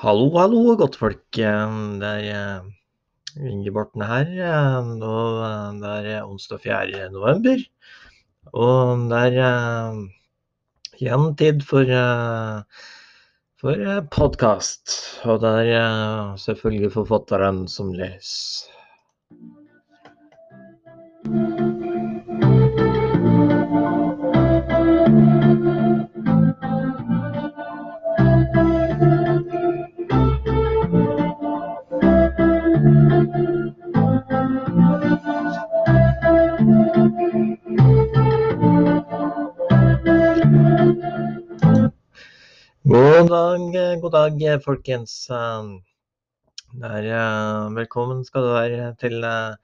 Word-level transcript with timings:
Hallo, 0.00 0.30
hallo, 0.32 0.60
godtfolk. 0.80 1.20
Det 1.36 2.10
er 2.10 2.28
eh, 2.32 2.68
Inge 3.50 3.72
Borten 3.76 4.00
her. 4.08 4.30
eh, 4.32 4.78
Og 5.04 5.42
eh, 5.44 5.74
det 5.82 6.12
er 6.14 6.24
onsdag 6.24 6.62
4. 6.62 7.02
november. 7.12 7.60
Og 8.56 9.04
det 9.10 9.18
er 9.26 9.36
eh, 9.48 9.98
igjen 11.02 11.26
tid 11.42 11.60
for, 11.68 11.92
eh, 12.00 12.86
for 13.60 13.84
podkast. 14.16 14.96
Og 15.28 15.42
det 15.44 15.52
er 15.66 15.72
eh, 15.82 16.32
selvfølgelig 16.46 16.94
forfatteren 16.96 17.66
som 17.68 17.92
leser. 17.92 18.79
God 43.20 43.28
dag, 43.28 43.74
god 44.00 44.12
dag, 44.14 44.62
folkens. 44.64 45.12
Det 45.28 46.88
er, 46.88 47.08
eh, 47.12 47.66
velkommen 47.76 48.22
skal 48.24 48.46
du 48.46 48.48
være 48.54 48.96
til, 48.96 49.24
eh, 49.24 49.56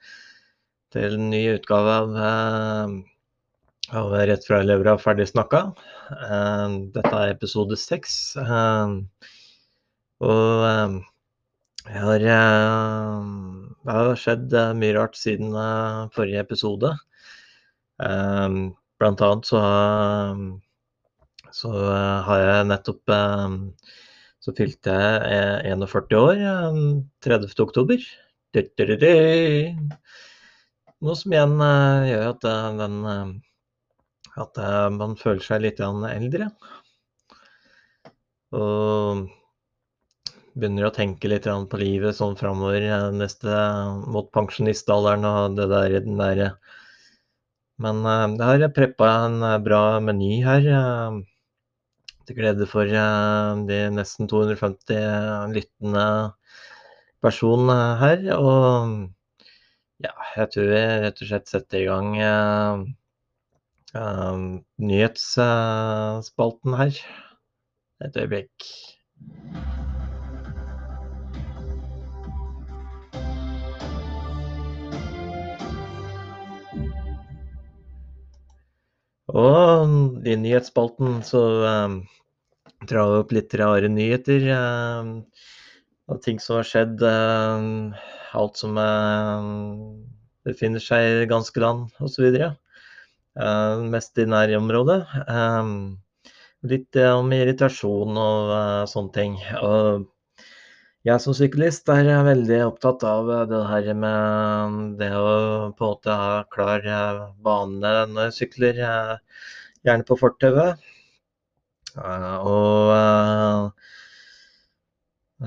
til 0.93 1.15
en 1.15 1.31
ny 1.31 1.41
utgave 1.55 1.89
av, 1.89 2.17
eh, 2.17 3.97
av 3.97 4.13
Rett 4.13 4.45
fra 4.45 4.61
levra 4.61 4.99
ferdig 4.99 5.29
snakka. 5.31 5.73
Eh, 6.11 6.69
Dette 6.93 7.15
er 7.15 7.31
episode 7.33 7.79
seks. 7.79 8.37
Og 8.37 8.93
jeg 10.21 12.03
har 12.03 12.19
Det 12.19 13.93
har 13.95 14.17
skjedd 14.17 14.53
eh, 14.53 14.75
mye 14.75 14.95
rart 14.99 15.17
siden 15.17 15.53
forrige 16.13 16.41
episode. 16.41 16.93
Blant 17.99 19.21
annet 19.23 19.45
så 19.47 19.61
har 19.61 20.61
så 21.57 21.73
eh, 21.73 22.19
har 22.29 22.43
jeg 22.43 22.69
nettopp 22.71 23.13
eh, 23.17 23.57
Så 24.45 24.55
fylte 24.59 24.93
jeg 24.93 25.21
eh, 25.33 25.73
41 25.73 26.19
år 26.21 26.43
eh, 26.51 26.81
30. 27.27 27.55
oktober. 27.65 28.03
Du-du-du-du. 28.55 29.09
Noe 31.05 31.17
som 31.19 31.33
igjen 31.33 31.57
gjør 32.09 32.31
at 32.31 32.45
den 32.79 32.95
At 34.37 34.61
man 34.97 35.17
føler 35.21 35.45
seg 35.45 35.65
litt 35.65 35.81
eldre. 35.81 36.49
Og 38.57 39.27
begynner 40.57 40.89
å 40.89 40.95
tenke 40.97 41.29
litt 41.29 41.45
på 41.45 41.81
livet 41.81 42.17
sånn 42.17 42.37
framover 42.37 42.85
neste 43.13 43.61
mot 44.09 44.29
pensjonistalderen 44.33 45.25
og 45.29 45.57
det 45.59 45.69
der 45.73 45.99
den 46.05 46.21
derre 46.21 46.51
Men 47.81 48.05
jeg 48.05 48.65
har 48.65 48.77
preppa 48.77 49.11
en 49.27 49.41
bra 49.65 49.83
meny 50.01 50.39
her. 50.45 50.69
Eh, 52.27 52.33
til 52.33 52.37
glede 52.41 52.67
for 52.67 52.83
eh, 52.91 53.67
de 53.69 53.91
nesten 53.95 54.27
250 54.29 55.55
lyttende 55.55 56.33
personene 57.23 57.99
her. 58.01 58.19
Og 58.37 59.11
ja, 60.03 60.13
jeg 60.37 60.51
tror 60.53 60.67
vi 60.73 60.83
rett 61.07 61.23
og 61.23 61.29
slett 61.31 61.49
setter 61.49 61.79
i 61.81 61.87
gang 61.87 62.19
eh, 62.19 62.75
eh, 63.95 64.37
nyhetsspalten 64.91 66.77
her. 66.83 67.01
Et 68.05 68.17
øyeblikk. 68.21 68.67
Og 79.37 80.27
i 80.27 80.37
nyhetsspalten 80.39 81.23
så 81.27 81.41
eh, 81.67 82.16
drar 82.85 83.11
vi 83.11 83.21
opp 83.23 83.33
litt 83.33 83.55
rare 83.59 83.89
nyheter. 83.89 84.49
Eh, 84.53 85.11
og 86.07 86.23
ting 86.23 86.39
som 86.43 86.61
har 86.61 86.69
skjedd. 86.69 87.03
Eh, 87.03 88.03
alt 88.37 88.61
som 88.61 88.77
eh, 88.79 89.53
befinner 90.47 90.83
seg 90.83 91.23
i 91.23 91.29
ganske 91.31 91.63
land 91.63 91.89
osv. 92.05 92.27
Eh, 92.37 93.87
mest 93.95 94.19
i 94.21 94.27
nærområdet. 94.29 95.01
Eh, 95.27 95.73
litt 96.67 96.99
om 97.07 97.33
irritasjon 97.33 98.19
og 98.19 98.53
sånne 98.91 99.15
ting. 99.15 99.39
Og 99.63 100.07
jeg 101.07 101.23
som 101.23 101.37
syklist 101.39 101.87
er 101.93 102.09
veldig 102.27 102.65
opptatt 102.67 103.05
av 103.07 103.29
det 103.51 103.61
her 103.71 103.93
med 103.95 104.97
det 104.99 105.13
å 105.15 105.29
på 105.79 105.85
en 105.87 105.93
måte 105.93 106.17
ha 106.19 106.41
klar 106.51 106.83
bane 107.47 107.93
når 108.11 108.29
jeg 108.29 108.37
sykler. 108.41 108.83
Gjerne 109.87 110.09
på 110.09 110.19
fortauet. 110.19 110.83
Eh, 111.97 112.39
Og 112.53 112.91
eh, 112.95 113.71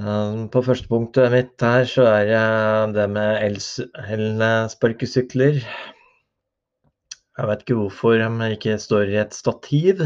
eh, 0.02 0.40
på 0.54 0.64
første 0.66 0.90
punktet 0.90 1.32
mitt 1.34 1.66
her 1.66 1.86
så 1.92 2.08
er 2.10 2.94
det 2.96 3.06
med 3.14 3.44
els- 3.46 3.86
elsparkesykler. 4.16 5.62
Jeg 7.40 7.48
vet 7.48 7.62
ikke 7.64 7.78
hvorfor 7.80 8.18
de 8.20 8.50
ikke 8.56 8.80
står 8.82 9.14
i 9.14 9.20
et 9.22 9.34
stativ. 9.38 10.02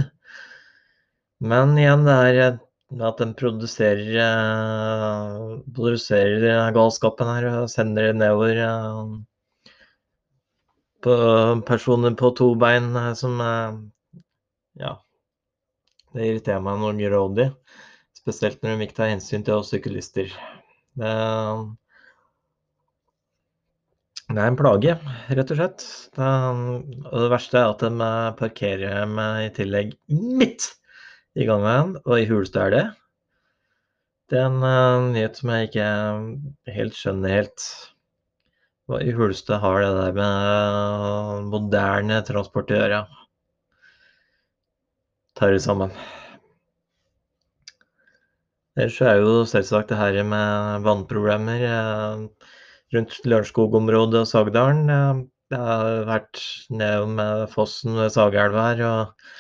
Men 1.41 1.77
igjen, 1.79 2.03
det 2.05 2.17
er 2.19 2.59
at 3.07 3.17
den 3.17 3.33
produserer, 3.33 4.19
produserer 5.73 6.69
galskapen 6.75 7.31
her 7.31 7.47
og 7.63 7.69
sender 7.73 8.11
det 8.11 8.19
nedover 8.19 8.59
på 11.03 11.15
personer 11.67 12.13
på 12.21 12.29
to 12.37 12.53
bein 12.55 12.93
som 13.15 13.41
Ja. 14.79 14.93
Det 16.13 16.27
irriterer 16.27 16.61
meg 16.61 16.81
noe 16.81 16.93
grådig. 16.97 17.47
Spesielt 18.17 18.61
når 18.61 18.77
de 18.77 18.85
ikke 18.87 18.99
tar 18.99 19.11
hensyn 19.11 19.45
til 19.45 19.57
oss 19.59 19.71
syklister. 19.73 20.29
Det, 20.99 21.13
det 24.29 24.37
er 24.39 24.45
en 24.45 24.59
plage, 24.59 24.95
rett 25.39 25.53
og 25.55 25.59
slett. 25.59 25.85
Det, 26.15 26.31
og 27.09 27.17
det 27.25 27.31
verste 27.33 27.59
er 27.59 27.73
at 27.73 27.83
de 27.83 28.11
parkerer 28.39 29.09
meg 29.09 29.47
i 29.47 29.53
tillegg 29.57 29.95
midt 30.13 30.69
i 31.33 31.47
gangveien 31.49 31.95
og 32.03 32.19
i 32.19 32.27
huleste 32.29 32.69
det. 32.73 32.85
Det 34.31 34.37
er 34.39 34.47
en 34.47 34.63
eh, 34.65 35.07
nyhet 35.13 35.41
som 35.41 35.51
jeg 35.51 35.67
ikke 35.67 35.89
helt 36.77 36.95
skjønner 36.97 37.35
helt. 37.37 37.65
Hva 38.87 39.01
i 39.03 39.13
huleste 39.15 39.57
har 39.63 39.81
det 39.81 39.91
der 39.97 40.15
med 40.17 40.47
eh, 40.53 41.43
moderne 41.51 42.21
transport 42.27 42.71
å 42.71 42.79
gjøre? 42.79 43.01
Tar 45.39 45.55
det 45.55 45.61
sammen. 45.65 45.93
Ellers 48.77 48.99
er 49.05 49.21
jo 49.21 49.43
selvsagt 49.49 49.93
det 49.93 49.99
her 49.99 50.17
med 50.25 50.85
vannproblemer 50.85 51.63
eh, 51.69 52.49
rundt 52.95 53.19
Lørenskog-området 53.25 54.23
og 54.23 54.29
Sagdalen. 54.29 54.89
Jeg 55.53 55.61
har 55.61 56.05
vært 56.09 56.41
ned 56.73 57.15
med 57.17 57.47
fossen 57.53 57.97
ved 57.99 58.13
Sagelva 58.15 58.69
her. 58.71 58.85
og 58.89 59.33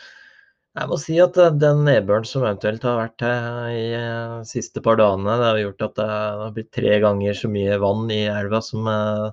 jeg 0.73 0.89
må 0.89 0.97
si 0.97 1.15
at 1.21 1.35
eh, 1.37 1.55
den 1.61 1.83
nedbøren 1.85 2.25
som 2.25 2.43
eventuelt 2.45 2.85
har 2.87 2.95
vært 2.97 3.23
her 3.25 3.43
i 3.69 3.83
eh, 3.93 4.37
de 4.41 4.49
siste 4.49 4.81
par 4.85 4.97
dagene, 4.97 5.35
det 5.37 5.49
har 5.49 5.59
gjort 5.61 5.85
at 5.87 5.99
det 5.99 6.07
har 6.09 6.55
blitt 6.55 6.71
tre 6.73 6.95
ganger 7.03 7.37
så 7.37 7.51
mye 7.53 7.77
vann 7.83 8.09
i 8.13 8.23
elva 8.31 8.61
som 8.65 8.89
eh, 8.89 9.27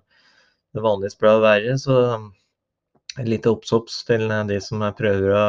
det 0.76 0.84
vanligvis 0.84 1.16
pleier 1.20 1.40
å 1.40 1.46
være. 1.46 1.78
Så 1.80 1.96
et 3.16 3.30
lite 3.30 3.54
obs-obs 3.54 4.02
til 4.10 4.26
eh, 4.28 4.44
de 4.52 4.60
som 4.64 4.84
prøver 4.98 5.32
å, 5.32 5.46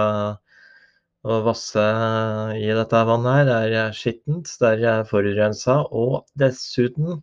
å 1.22 1.42
vasse 1.46 1.84
i 2.58 2.70
dette 2.78 3.02
vannet 3.10 3.42
her. 3.42 3.74
Er 3.82 3.98
skittent, 3.98 4.50
det 4.62 4.78
er 4.82 5.04
forurensa, 5.10 5.82
og 5.92 6.24
dessuten 6.40 7.22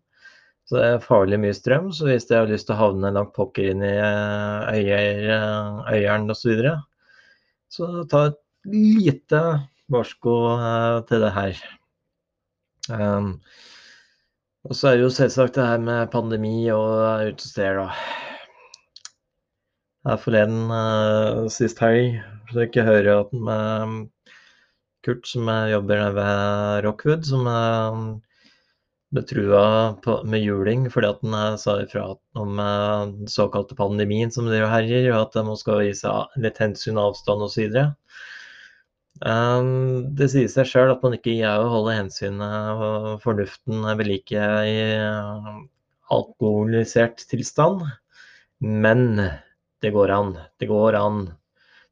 så 0.68 0.76
det 0.76 0.84
er 0.84 1.00
farlig 1.00 1.38
mye 1.40 1.56
strøm. 1.56 1.88
Så 1.96 2.10
hvis 2.10 2.28
dere 2.28 2.44
har 2.44 2.50
lyst 2.52 2.68
til 2.68 2.76
å 2.76 2.82
havne 2.82 3.12
langt 3.16 3.32
pokker 3.36 3.70
inn 3.70 3.84
i 3.86 3.94
eh, 3.94 4.74
øyer, 4.76 5.22
eh, 5.32 5.94
Øyeren 5.96 6.28
osv., 6.28 6.42
så, 6.42 6.50
videre, 6.50 6.74
så 7.72 7.88
ta 8.12 8.26
et 8.28 8.38
lite 8.68 9.40
varsko 9.88 10.34
eh, 10.58 10.98
til 11.08 11.24
det 11.24 11.32
her. 11.38 11.62
Um, 12.92 13.32
og 14.68 14.76
så 14.76 14.90
er 14.90 14.98
det 14.98 15.06
jo 15.06 15.14
selvsagt 15.16 15.56
det 15.56 15.64
her 15.70 15.80
med 15.80 16.12
pandemi 16.12 16.68
og 16.74 17.32
utesteder, 17.32 17.80
da. 17.86 18.37
Her 20.08 20.16
forleden, 20.16 20.70
uh, 20.72 21.46
sist 21.52 21.82
helg, 21.84 22.14
fikk 22.54 22.78
jeg 22.78 22.86
høre 22.86 23.18
at 23.26 23.32
med 23.36 24.06
Kurt, 25.04 25.26
som 25.28 25.48
eh, 25.52 25.66
jobber 25.74 26.14
ved 26.16 26.84
Rockwood, 26.86 27.26
som 27.28 27.44
er 27.52 27.98
betrua 29.14 29.60
på, 30.04 30.14
med 30.28 30.40
juling 30.42 30.86
fordi 30.92 31.10
at 31.10 31.20
han 31.26 31.36
uh, 31.36 31.58
sa 31.60 31.74
ifra 31.82 32.06
om 32.40 32.56
den 32.56 33.28
såkalte 33.28 33.76
pandemien 33.76 34.32
som 34.32 34.48
driver 34.48 34.72
herjer, 34.72 35.10
og 35.12 35.26
at 35.26 35.36
man 35.44 35.60
skal 35.60 35.82
vise 35.84 36.14
litt 36.40 36.60
hensyn, 36.62 37.00
avstand 37.02 37.44
osv. 37.44 37.76
Um, 39.20 39.68
det 40.16 40.30
sier 40.32 40.48
seg 40.48 40.70
sjøl 40.70 40.94
at 40.94 41.04
man 41.04 41.18
ikke 41.18 41.34
greier 41.34 41.66
å 41.66 41.72
holde 41.74 41.98
hensynet 41.98 42.80
og 42.80 43.10
fornuften 43.26 43.84
ved 43.90 44.08
like 44.08 44.48
i 44.72 44.80
alkoholisert 46.16 47.26
tilstand. 47.28 47.84
Men 48.64 49.04
det 49.82 49.92
går 49.94 50.12
an. 50.14 50.32
Det 50.58 50.68
går 50.70 50.98
an. 50.98 51.22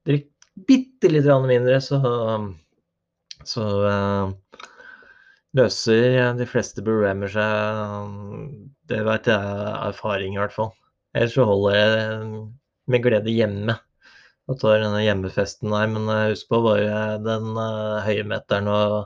Drikk 0.06 0.31
bitte 0.67 1.11
litt 1.11 1.29
mindre, 1.47 1.81
så, 1.85 2.00
så 3.44 3.65
uh, 3.85 4.61
løser 5.56 6.37
de 6.38 6.47
fleste 6.49 6.85
problemer 6.85 7.31
seg. 7.33 8.12
Det 8.88 9.03
vet 9.06 9.31
jeg 9.31 9.37
av 9.37 9.91
erfaring, 9.91 10.37
i 10.37 10.41
hvert 10.41 10.55
fall. 10.55 10.73
Ellers 11.17 11.37
så 11.37 11.47
holder 11.49 11.77
jeg 11.77 12.31
med 12.93 13.05
glede 13.05 13.33
hjemme 13.33 13.77
og 14.47 14.61
tar 14.61 14.82
denne 14.82 15.03
hjemmefesten 15.03 15.73
der. 15.75 15.91
Men 15.91 16.09
eh, 16.12 16.31
husk 16.32 16.50
på 16.53 16.62
bare 16.65 17.19
den 17.25 17.53
uh, 17.59 18.03
høyemeteren 18.06 18.71
og 18.71 18.97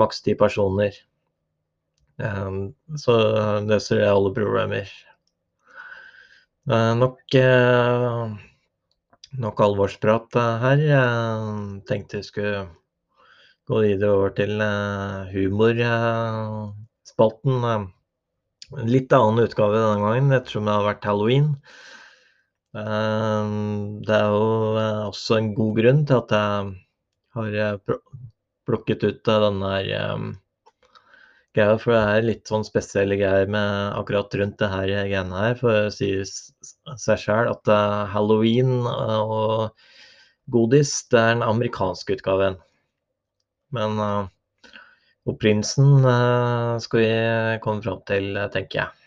maks 0.00 0.22
ti 0.24 0.36
personer. 0.38 0.94
Um, 2.20 2.72
så 3.00 3.16
løser 3.66 4.00
det 4.00 4.10
alle 4.10 4.32
problemer. 4.36 4.90
Nok, 6.68 7.24
uh, 7.40 8.36
nok 9.40 9.56
alvorsprat 9.64 10.28
her. 10.60 10.76
Jeg 10.76 11.80
tenkte 11.88 12.20
jeg 12.20 12.28
skulle 12.28 12.68
gå 13.70 13.80
videre 13.80 14.10
over 14.12 14.28
til 14.36 14.60
humorspalten. 15.32 17.64
En 17.64 17.88
litt 18.90 19.12
annen 19.12 19.44
utgave 19.46 19.78
denne 19.80 20.00
gangen, 20.04 20.32
ettersom 20.36 20.64
det 20.68 20.74
har 20.76 20.84
vært 20.90 21.08
halloween. 21.08 21.48
Det 22.70 24.14
er 24.14 24.28
jo 24.30 24.78
eh, 24.78 25.02
også 25.08 25.36
en 25.40 25.48
god 25.56 25.72
grunn 25.80 26.02
til 26.06 26.16
at 26.20 26.30
jeg 26.36 26.52
har 27.34 27.50
eh, 27.64 27.76
plukket 28.68 29.00
ut 29.08 29.20
denne 29.26 29.68
her 29.74 29.88
greia, 31.56 31.76
for 31.82 31.94
det 31.94 32.00
er 32.00 32.26
litt 32.26 32.50
sånn 32.50 32.66
spesielle 32.66 33.18
greier 33.20 33.50
med 33.50 33.96
akkurat 33.98 34.34
rundt 34.40 34.58
det 34.62 34.70
her 34.72 34.92
greiene 34.92 35.42
her. 35.44 35.56
For 35.60 35.86
det 35.86 35.94
sier 35.96 36.26
seg 37.04 37.22
sjøl 37.24 37.50
at 37.52 37.72
eh, 37.72 38.04
halloween 38.14 38.84
og 38.86 39.74
godis, 40.50 40.94
det 41.10 41.20
er 41.20 41.34
den 41.36 41.46
amerikanske 41.46 42.18
utgaven. 42.18 42.58
Men 43.76 44.00
prinsen 45.38 46.00
skal 46.82 47.04
vi 47.04 47.10
komme 47.62 47.84
fram 47.84 48.00
til, 48.08 48.34
tenker 48.50 48.82
jeg. 48.82 48.99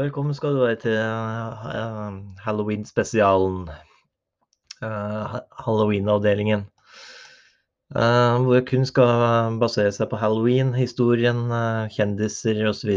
velkommen 0.00 0.34
skal 0.34 0.54
du 0.54 0.64
være 0.64 0.76
til 0.82 0.98
uh, 0.98 2.18
halloween-spesialen. 2.42 3.68
Uh, 4.82 5.38
Halloween-avdelingen. 5.66 6.66
Hvor 7.90 8.42
hvor 8.42 8.60
kun 8.66 8.86
skal 8.86 9.58
basere 9.60 9.92
seg 9.94 10.10
på 10.10 10.16
halloween, 10.18 10.74
historien, 10.74 11.46
kjendiser 11.94 12.68
osv. 12.68 12.90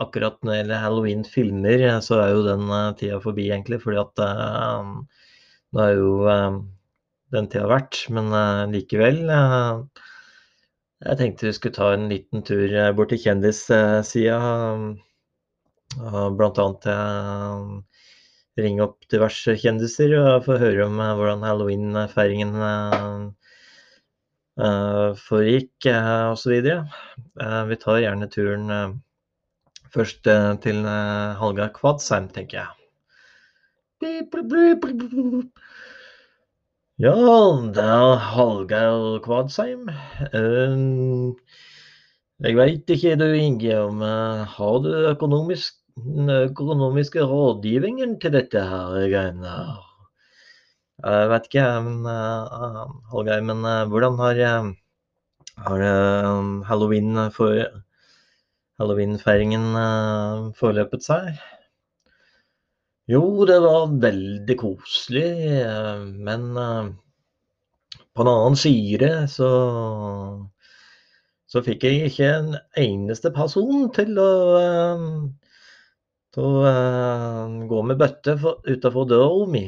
Akkurat 0.00 0.38
når 0.40 0.52
det 0.52 0.58
gjelder 0.60 0.84
halloween-filmer, 0.84 1.86
så 2.04 2.20
er 2.22 2.34
jo 2.34 2.44
den 2.46 2.70
tida 3.00 3.18
forbi, 3.20 3.50
egentlig. 3.50 3.80
fordi 3.82 4.00
at 4.00 4.22
nå 5.70 5.82
er 5.84 5.96
jo 5.98 6.12
den 7.34 7.50
tida 7.52 7.66
vært. 7.68 8.06
Men 8.14 8.32
likevel. 8.72 9.20
Jeg 11.00 11.16
tenkte 11.16 11.46
vi 11.48 11.54
skulle 11.56 11.76
ta 11.76 11.86
en 11.94 12.10
liten 12.10 12.42
tur 12.44 12.66
eh, 12.76 12.90
bort 12.92 13.08
til 13.08 13.20
kjendissida. 13.22 14.36
Blant 16.36 16.60
annet 16.60 16.88
jeg 16.90 18.66
ringe 18.66 18.84
opp 18.84 19.06
diverse 19.08 19.54
kjendiser 19.62 20.12
og 20.18 20.44
få 20.44 20.58
høre 20.60 20.84
om 20.90 21.00
eh, 21.00 21.14
hvordan 21.16 21.46
halloween-feiringen 21.48 22.52
foregikk 25.24 25.88
osv. 25.88 26.52
Vi 27.70 27.80
tar 27.80 28.02
gjerne 28.04 28.28
turen 28.28 28.74
først 29.94 30.22
til 30.64 30.84
Hallgeir 31.40 31.72
Kvadsheim, 31.76 32.28
tenker 32.34 32.62
jeg. 32.62 32.76
Ja, 37.00 37.12
det 37.72 37.80
er 37.84 38.18
Hallgeir 38.20 39.20
Kvadsheim. 39.24 39.86
Uh, 40.36 41.32
jeg 42.44 42.56
veit 42.58 42.92
ikke 42.92 43.14
du, 43.20 43.26
Inge, 43.36 43.74
om 43.80 44.02
uh, 44.04 44.44
har 44.48 44.80
du 44.84 44.88
økonomisk, 45.10 45.78
den 45.96 46.28
økonomiske 46.34 47.24
rådgivningen 47.24 48.18
til 48.20 48.32
dette 48.36 48.64
her 48.68 48.96
greiene? 49.12 49.54
Jeg 51.00 51.30
vet 51.32 51.48
ikke, 51.48 51.68
Hallgeir, 53.14 53.44
men 53.48 53.64
hvordan 53.92 54.20
har, 54.20 54.42
har 55.68 55.84
halloween 56.68 57.30
for 57.32 57.64
halloweenfeiringen 58.80 59.70
forløpet 60.58 61.04
seg? 61.04 61.40
Jo, 63.10 63.44
det 63.48 63.56
var 63.64 63.88
veldig 64.02 64.54
koselig, 64.60 65.30
eh, 65.58 66.02
men 66.26 66.42
eh, 66.62 66.90
på 68.14 68.22
en 68.22 68.30
annen 68.30 68.58
side 68.58 69.08
så 69.32 69.48
så 71.50 71.62
fikk 71.66 71.88
jeg 71.88 72.04
ikke 72.06 72.28
en 72.36 72.52
eneste 72.78 73.32
person 73.34 73.88
til 73.96 74.20
å, 74.22 74.28
eh, 74.60 75.02
til 76.36 76.46
å 76.46 76.74
gå 77.72 77.82
med 77.88 77.98
bøtte 77.98 78.36
utafor 78.70 79.10
døra 79.10 79.48
mi. 79.56 79.64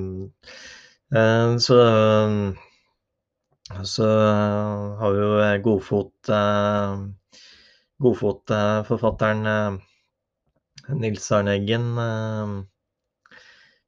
Eh, 1.16 1.58
Så, 1.64 1.78
så 3.94 4.10
eh, 4.10 5.00
har 5.00 5.16
jo 5.22 5.30
eh, 5.46 5.62
Godfot, 5.64 6.12
eh, 6.30 7.08
Godfot-forfatteren 8.04 9.46
eh, 9.54 9.80
Nils 11.00 11.32
Arne 11.32 11.56
Eggen. 11.56 11.88
eh, 11.98 12.60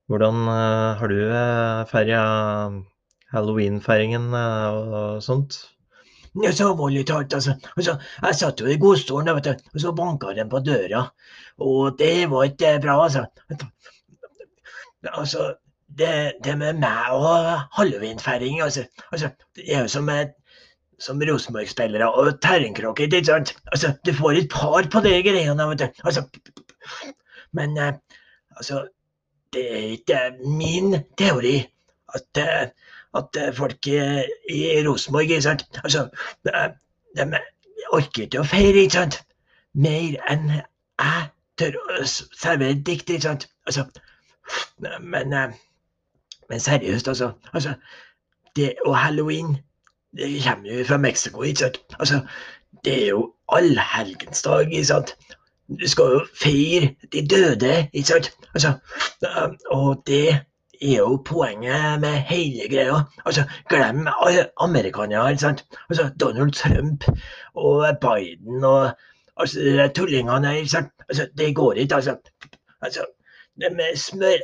Hvordan 0.07 0.35
eh, 0.55 0.97
har 1.01 1.07
du 1.11 1.19
eh, 1.27 1.85
feira 1.91 2.23
halloween-feiringen 3.33 4.31
eh, 4.33 4.67
og 4.71 5.23
sånt? 5.25 5.74
Ja, 6.43 6.51
så 6.51 6.69
alvorlig 6.71 7.05
talt, 7.07 7.33
altså. 7.33 7.55
altså. 7.77 7.95
Jeg 8.21 8.35
satt 8.35 8.61
jo 8.61 8.67
i 8.67 8.79
godstolen, 8.79 9.31
vet 9.37 9.47
du, 9.47 9.67
og 9.73 9.81
så 9.81 9.93
banka 9.95 10.33
den 10.35 10.49
på 10.51 10.59
døra. 10.65 11.05
Og 11.63 11.95
det 11.99 12.29
var 12.31 12.49
ikke 12.49 12.73
bra, 12.83 12.97
altså. 13.05 13.25
Altså, 15.13 15.53
det, 15.99 16.09
det 16.43 16.57
med 16.59 16.81
meg 16.81 17.13
og 17.15 17.51
halloweenfeiring, 17.77 18.59
altså, 18.65 18.83
altså. 19.11 19.31
Det 19.55 19.69
er 19.69 19.85
jo 19.85 19.93
som, 19.93 20.11
som 20.99 21.23
Rosenborg-spillere 21.29 22.09
og 22.11 22.33
terrengkråker, 22.43 23.07
ikke 23.07 23.23
sant? 23.31 23.55
Altså, 23.71 23.93
du 24.05 24.11
får 24.13 24.41
et 24.41 24.51
par 24.51 24.91
på 24.91 25.03
de 25.05 25.15
greiene, 25.23 25.69
vet 25.71 25.85
du. 25.85 26.03
Altså, 26.03 26.27
men 27.55 27.77
eh, 27.79 27.93
altså, 28.57 28.83
det 29.55 29.65
er 29.71 29.87
ikke 29.95 30.19
min 30.51 30.97
teori 31.17 31.61
at, 32.15 32.43
eh, 32.43 32.67
at 33.15 33.39
eh, 33.39 33.51
folk 33.55 33.87
eh, 33.87 34.23
i 34.49 34.87
Rosenborg, 34.87 35.31
Altså, 35.83 36.07
de, 37.17 37.27
orker 37.93 38.25
ikke 38.25 38.41
å 38.41 38.47
feire, 38.47 38.85
ikke 38.85 38.99
sant? 38.99 39.19
Mer 39.75 40.17
enn 40.31 40.49
jeg 40.55 41.29
tør 41.59 41.77
å 41.79 42.01
servere 42.07 42.77
dikt, 42.87 43.09
ikke 43.09 43.27
sant? 43.27 43.47
Altså, 43.67 43.85
men, 45.01 45.33
eh, 45.33 45.55
men 46.49 46.59
seriøst, 46.59 47.07
altså. 47.07 47.31
altså 47.53 47.75
det, 48.55 48.73
og 48.85 48.97
halloween, 48.97 49.57
det 50.17 50.43
kommer 50.43 50.71
jo 50.71 50.85
fra 50.87 50.97
Mexico, 50.97 51.43
ikke 51.43 51.65
sant? 51.65 51.79
Altså, 51.99 52.21
det 52.85 52.97
er 53.03 53.07
jo 53.07 53.33
allhelgensdag, 53.51 54.71
ikke 54.71 54.91
sant? 54.91 55.15
Du 55.79 55.87
skal 55.89 56.11
jo 56.13 56.25
feire 56.41 56.93
de 57.11 57.27
døde, 57.27 57.89
ikke 57.93 58.07
sant? 58.07 58.31
Altså, 58.53 58.75
eh, 59.25 59.49
og 59.71 60.03
det 60.07 60.39
er 60.81 60.97
jo 60.97 61.21
poenget 61.25 61.99
med 62.01 62.21
hele 62.29 62.69
greia. 62.69 63.01
Altså, 63.25 63.43
glem 63.69 64.07
amerikanere, 64.59 65.37
sant? 65.37 65.65
Altså, 65.89 66.09
Donald 66.19 66.51
Trump 66.51 67.03
og 67.53 67.97
Biden 68.01 68.63
og 68.63 68.91
altså, 69.37 69.59
de 69.59 69.89
tullingene 69.95 70.47
der, 70.47 70.65
sant? 70.67 70.91
Altså, 71.09 71.27
det 71.37 71.55
går 71.55 71.73
ikke, 71.73 71.95
altså. 71.95 72.17
Altså, 72.81 73.05
de 73.61 73.97
smør, 73.97 74.37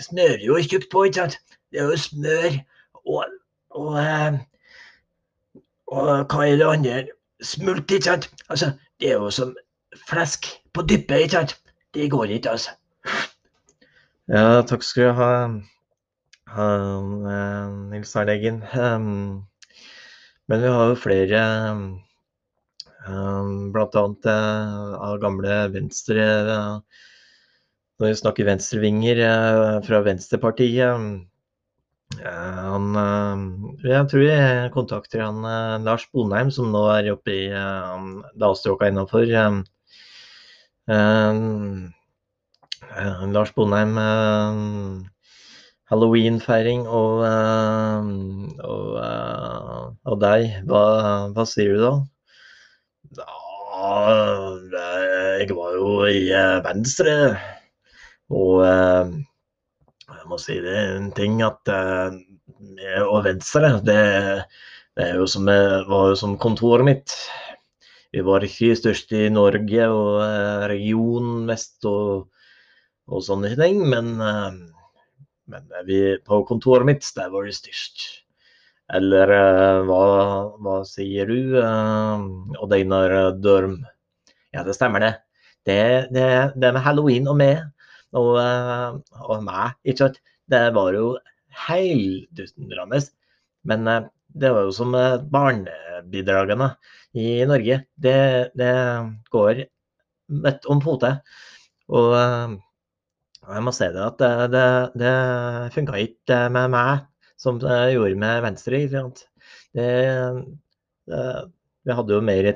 smører 0.00 0.44
jo 0.46 0.58
tjukt 0.62 0.90
på, 0.92 1.04
ikke 1.04 1.14
sant? 1.14 1.38
Det 1.72 1.80
er 1.80 1.84
jo 1.84 1.96
smør 1.96 2.58
og, 3.04 3.24
og, 3.70 3.98
eh, 4.00 4.38
og 5.86 6.26
hva 6.32 6.44
er 6.44 6.56
det 6.56 6.66
andre? 6.66 7.06
Smult, 7.42 7.90
ikke 7.90 8.04
sant? 8.04 8.30
Altså, 8.48 8.72
det 9.00 9.08
er 9.08 9.12
jo 9.12 9.30
som 9.30 9.56
flesk 10.08 10.46
på 10.74 10.82
dyppe, 10.82 11.20
ikke 11.22 11.32
sant? 11.32 11.58
Det 11.94 12.10
går 12.10 12.24
ikke, 12.24 12.50
altså. 12.50 12.70
Ja, 14.28 14.60
takk 14.68 14.82
skal 14.84 15.08
du 15.08 15.12
ha, 15.16 15.28
eh, 16.56 17.70
Nils 17.90 18.16
Arne 18.16 18.32
Eggen. 18.32 18.62
Um, 18.74 19.46
Men 20.48 20.62
vi 20.62 20.68
har 20.72 20.88
jo 20.88 20.94
flere, 20.96 21.40
um, 23.06 23.72
blant 23.72 23.96
annet 24.00 24.28
eh, 24.32 24.94
av 24.96 25.18
gamle 25.20 25.56
venstre 25.74 26.24
eh, 26.24 27.02
Når 27.98 28.06
vi 28.08 28.20
snakker 28.20 28.46
venstrevinger 28.46 29.20
fra 29.82 30.00
Venstrepartiet. 30.06 31.26
Han 32.22 32.84
Jeg 33.82 34.04
tror 34.12 34.22
jeg 34.22 34.70
kontakter 34.72 35.24
han 35.24 35.42
Lars 35.82 36.06
Bonheim, 36.14 36.52
som 36.54 36.70
nå 36.70 36.84
er 36.94 37.10
oppe 37.10 37.34
i 37.34 37.50
Dalstråka 38.38 38.86
innafor. 38.88 39.26
Lars 43.34 43.52
Bonheim, 43.58 43.98
halloweenfeiring 45.90 46.84
og, 46.86 47.22
eh, 47.28 48.10
og, 48.68 48.90
eh, 49.02 49.84
og 50.12 50.20
deg, 50.22 50.48
hva, 50.68 50.82
hva 51.34 51.46
sier 51.48 51.74
du 51.74 51.82
da? 51.84 51.92
Ja, 53.18 53.92
jeg 55.40 55.56
var 55.56 55.74
jo 55.78 55.92
i 56.10 56.28
eh, 56.34 56.58
Venstre, 56.66 57.16
og 58.28 58.64
eh, 58.66 59.12
jeg 60.08 60.30
må 60.30 60.40
si 60.42 60.58
det 60.64 60.74
er 60.76 60.96
en 60.98 61.12
ting 61.16 61.42
at 61.46 61.72
eh, 61.72 62.18
og 63.06 63.22
Venstre, 63.26 63.76
det, 63.86 64.00
det 64.98 65.12
jo 65.16 65.28
som, 65.30 65.48
eh, 65.52 65.78
var 65.88 66.12
jo 66.12 66.18
som 66.20 66.36
kontoret 66.40 66.86
mitt. 66.88 67.14
Vi 68.12 68.24
var 68.24 68.44
ikke 68.44 68.76
størst 68.76 69.12
i 69.16 69.28
Norge 69.32 69.88
og 69.92 70.68
regionen 70.72 71.46
mest 71.48 71.84
og 71.88 72.28
og 73.08 73.24
sånne 73.24 73.54
ting. 73.58 73.80
Men, 73.88 74.10
eh, 74.20 74.56
men 75.48 75.68
vi, 75.88 76.00
på 76.24 76.42
kontoret 76.48 76.86
mitt, 76.88 77.06
der 77.16 77.30
var 77.32 77.46
det 77.48 77.56
størst. 77.56 78.04
Eller 78.96 79.32
eh, 79.36 79.78
hva, 79.88 80.02
hva 80.64 80.76
sier 80.88 81.28
du, 81.28 81.56
eh, 81.60 82.26
Odd 82.62 82.76
Einar 82.76 83.16
Dørm? 83.36 83.80
Ja, 84.54 84.64
det 84.64 84.76
stemmer 84.76 85.04
det. 85.04 85.12
Det, 85.68 85.80
det, 86.14 86.28
det 86.56 86.72
med 86.72 86.84
halloween 86.84 87.28
og 87.28 87.36
meg, 87.40 87.66
og, 88.16 88.36
eh, 88.40 89.18
og 89.28 89.44
meg, 89.44 89.76
ikke 89.84 90.06
sant. 90.06 90.22
Det 90.48 90.62
var 90.76 90.96
jo 90.96 91.10
heildundrende. 91.66 93.02
Men 93.68 93.90
eh, 93.92 94.06
det 94.40 94.52
var 94.54 94.68
jo 94.68 94.76
som 94.76 94.94
eh, 94.96 95.18
barnebidragene 95.34 96.70
i 97.18 97.28
Norge. 97.48 97.82
Det, 97.96 98.16
det 98.56 98.72
går 99.34 99.64
midt 100.28 100.68
om 100.68 100.82
eh, 100.84 101.20
og 101.88 102.14
jeg 103.48 103.64
må 103.64 103.72
si 103.74 103.86
det 103.94 104.02
at 104.04 104.18
det, 104.20 104.32
det, 104.52 104.64
det 105.00 105.12
funka 105.74 106.00
ikke 106.04 106.40
med 106.52 106.72
meg 106.74 107.06
som 107.40 107.58
det 107.62 107.76
gjorde 107.94 108.18
med 108.18 108.42
Venstre. 108.44 108.80
Det, 108.90 109.04
det, 109.78 111.22
vi 111.88 111.96
hadde 111.96 112.16
jo 112.16 112.24
mer, 112.24 112.48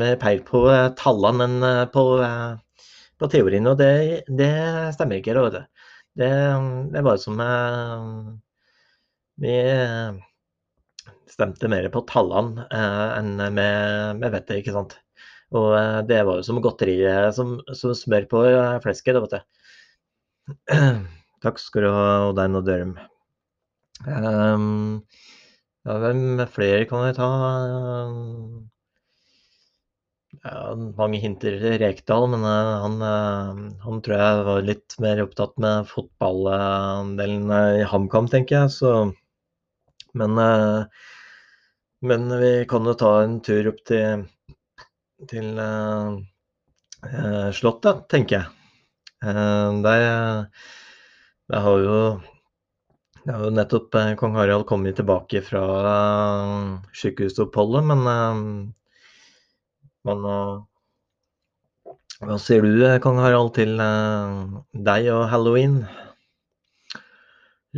mer 0.00 0.18
peil 0.22 0.42
på 0.46 0.66
eh, 0.70 0.90
tallene 0.98 1.48
enn 1.48 1.66
eh, 1.66 1.84
på, 1.90 2.04
eh, 2.22 2.84
på 3.18 3.28
teorien, 3.32 3.66
og 3.70 3.78
det, 3.80 4.22
det 4.28 4.52
stemmer 4.96 5.18
ikke. 5.18 5.34
Det. 5.56 5.64
Det, 6.20 6.32
det 6.92 7.02
var 7.06 7.18
som 7.20 7.40
Vi 9.42 9.54
stemte 11.32 11.70
mer 11.72 11.88
på 11.90 12.04
tallene 12.06 12.66
enn 12.70 13.32
med, 13.40 14.20
med 14.20 14.28
vettet, 14.36 14.60
ikke 14.60 14.76
sant. 14.76 14.98
Og 15.52 15.72
det 16.08 16.20
var 16.24 16.38
jo 16.38 16.44
som 16.46 16.60
godteri 16.64 17.00
som, 17.36 17.56
som 17.76 17.96
smør 17.96 18.28
på 18.28 18.44
flesket, 18.84 19.16
Det, 19.16 19.24
vet 19.24 19.34
du. 19.34 19.61
Takk 21.42 21.58
skal 21.62 21.86
du 21.86 21.90
ha, 21.92 22.04
Odein 22.30 22.58
og 22.58 22.66
Dørum. 22.66 22.96
Um, 24.06 25.02
ja, 25.86 25.96
hvem 26.02 26.42
flere 26.50 26.86
kan 26.90 27.06
vi 27.06 27.16
ta? 27.18 27.30
Ja, 30.42 30.74
mange 30.98 31.18
hinter 31.22 31.58
til 31.60 31.76
Rekdal, 31.82 32.24
men 32.32 32.44
eh, 32.48 32.70
han, 32.82 32.94
eh, 33.06 33.58
han 33.84 33.98
tror 34.02 34.16
jeg 34.18 34.44
var 34.48 34.64
litt 34.66 34.96
mer 35.04 35.20
opptatt 35.22 35.52
med 35.62 35.90
fotballdelen 35.90 37.52
eh, 37.58 37.82
i 37.82 37.84
HamKam, 37.90 38.30
tenker 38.32 38.62
jeg. 38.62 38.72
Så, 38.74 38.94
men, 40.18 40.40
men 42.10 42.26
vi 42.40 42.52
kan 42.70 42.88
jo 42.88 42.96
ta 42.98 43.12
en 43.26 43.38
tur 43.44 43.70
opp 43.70 43.84
til, 43.88 44.24
til 45.30 45.62
Slottet, 47.60 48.04
tenker 48.10 48.40
jeg. 48.40 48.61
Eh, 49.22 49.82
Der, 49.82 50.46
der 51.48 51.60
har 51.60 51.78
jo 51.78 52.20
det 53.24 53.34
har 53.34 53.44
jo 53.44 53.50
nettopp 53.54 53.94
eh, 53.94 54.14
kong 54.18 54.34
Harald 54.34 54.66
kommet 54.66 54.96
tilbake 54.98 55.42
fra 55.46 55.62
eh, 55.92 56.64
sykehusoppholdet, 56.98 57.84
men, 57.86 58.00
eh, 58.12 58.40
eh, 60.10 60.58
Hva 62.22 62.38
sier 62.38 62.62
du, 62.66 62.82
kong 63.02 63.18
Harald, 63.22 63.54
til 63.54 63.78
deg 64.88 65.08
og 65.14 65.24
halloween? 65.30 65.80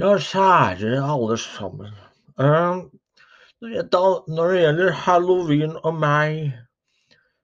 Ja, 0.00 0.16
kjære 0.18 0.96
alle 1.04 1.36
sammen. 1.38 1.92
Eh, 2.40 2.82
det- 3.60 3.84
når 4.28 4.52
det 4.52 4.60
gjelder 4.62 4.90
halloween 4.92 5.76
og 5.84 5.94
meg, 5.94 6.52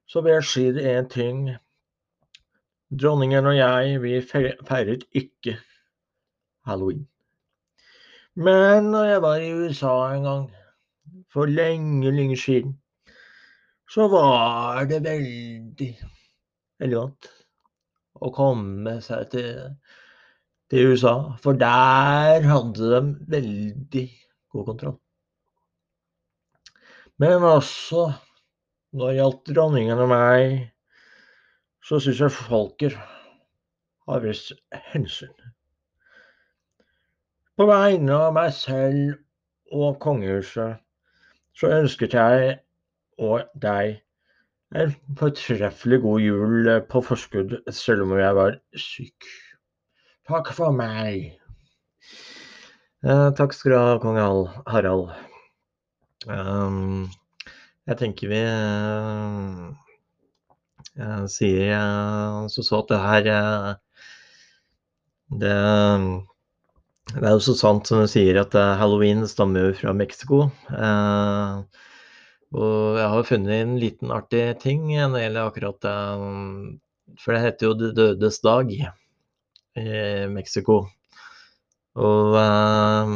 så 0.07 0.21
vil 0.21 0.33
jeg 0.33 0.43
si 0.43 0.71
det 0.71 0.85
én 0.97 1.09
ting. 1.09 1.57
Dronningen 2.91 3.47
og 3.47 3.55
jeg, 3.55 3.99
vi 4.03 4.17
feiret 4.27 5.05
ikke 5.15 5.55
halloween. 6.67 7.05
Men 8.35 8.89
når 8.91 9.05
jeg 9.07 9.21
var 9.23 9.43
i 9.43 9.53
USA 9.53 9.93
en 10.15 10.27
gang, 10.27 10.43
for 11.31 11.47
lenge, 11.47 12.11
lenge 12.11 12.37
siden, 12.37 12.73
så 13.91 14.07
var 14.11 14.83
det 14.87 15.01
veldig 15.03 15.89
elegant 16.83 17.29
å 18.19 18.31
komme 18.35 18.97
seg 19.03 19.29
til, 19.33 19.71
til 20.71 20.91
USA. 20.91 21.15
For 21.43 21.55
der 21.59 22.43
hadde 22.47 22.91
de 22.91 23.01
veldig 23.35 24.05
god 24.51 24.67
kontroll. 24.71 24.99
Men 27.21 27.43
også 27.45 28.09
når 28.91 29.07
det 29.07 29.17
gjaldt 29.19 29.51
dronningen 29.55 30.03
og 30.03 30.11
meg, 30.11 30.55
så 31.83 31.99
syns 31.99 32.21
jeg 32.21 32.33
folket 32.35 32.97
har 34.07 34.21
vist 34.23 34.53
hensyn. 34.91 35.33
På 37.57 37.67
vegne 37.69 38.15
av 38.27 38.33
meg 38.37 38.53
selv 38.55 39.19
og 39.71 39.99
kongehuset 40.03 40.79
så 41.57 41.73
ønsket 41.81 42.15
jeg 42.17 42.55
og 43.21 43.45
deg 43.61 43.99
en 44.75 44.93
fortreffelig 45.19 45.99
god 46.01 46.23
jul 46.23 46.71
på 46.89 47.01
forskudd, 47.03 47.57
selv 47.75 48.05
om 48.05 48.15
jeg 48.19 48.35
var 48.37 48.57
syk. 48.79 49.27
Takk 50.31 50.53
for 50.55 50.71
meg. 50.75 51.35
Eh, 53.03 53.29
takk 53.35 53.53
skal 53.57 53.73
du 53.73 53.77
ha, 53.77 53.99
kong 53.99 54.19
Harald. 54.71 55.11
Um, 56.29 57.09
jeg 57.89 57.97
tenker 57.97 58.29
vi 58.29 58.39
eh, 58.45 59.90
sier 61.31 61.71
eh, 61.77 62.47
så 62.51 62.63
så 62.63 62.81
at 62.81 62.91
det 62.91 62.99
her 62.99 63.29
eh, 63.31 63.71
det, 65.41 65.55
det 67.15 67.23
er 67.23 67.35
jo 67.35 67.43
så 67.43 67.55
sant 67.55 67.87
som 67.87 68.01
du 68.03 68.09
sier 68.11 68.41
at 68.41 68.55
eh, 68.59 68.75
halloween 68.79 69.23
stammer 69.29 69.69
jo 69.69 69.77
fra 69.79 69.93
Mexico. 69.95 70.43
Eh, 70.71 71.61
og 72.51 72.97
jeg 72.99 73.11
har 73.13 73.27
funnet 73.29 73.61
en 73.63 73.77
liten 73.79 74.11
artig 74.11 74.43
ting 74.59 74.89
når 74.91 75.13
det 75.15 75.23
gjelder 75.23 75.51
akkurat 75.51 75.87
eh, 75.87 76.25
For 77.23 77.35
det 77.35 77.43
heter 77.45 77.69
jo 77.69 77.77
De 77.79 77.93
dødes 77.95 78.41
dag 78.43 78.73
i 78.75 79.87
Mexico. 80.27 80.81
Og 81.95 82.35
eh, 82.39 83.15